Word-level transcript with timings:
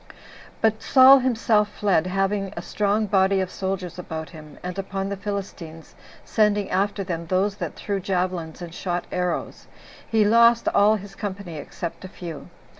But 0.61 0.81
Saul 0.81 1.19
himself 1.19 1.69
fled, 1.69 2.07
having 2.07 2.53
a 2.57 2.61
strong 2.63 3.05
body 3.05 3.39
of 3.39 3.51
soldiers 3.51 3.99
about 3.99 4.31
him; 4.31 4.57
and 4.63 4.79
upon 4.79 5.09
the 5.09 5.15
Philistines 5.15 5.93
sending 6.25 6.71
after 6.71 7.03
them 7.03 7.27
those 7.27 7.57
that 7.57 7.75
threw 7.75 7.99
javelins 7.99 8.63
and 8.63 8.73
shot 8.73 9.05
arrows, 9.11 9.67
he 10.09 10.25
lost 10.25 10.67
all 10.69 10.95
his 10.95 11.13
company 11.13 11.55
except 11.57 12.03
a 12.03 12.07
few. 12.07 12.49